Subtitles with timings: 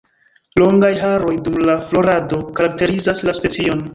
[0.59, 3.89] Longaj haroj dum la florado karakterizas la specion.